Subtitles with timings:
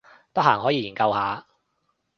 [0.33, 1.45] 得閒可以研究下